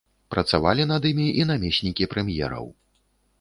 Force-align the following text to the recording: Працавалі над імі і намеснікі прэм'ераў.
Працавалі 0.35 0.87
над 0.91 1.05
імі 1.09 1.27
і 1.43 1.45
намеснікі 1.51 2.09
прэм'ераў. 2.15 2.65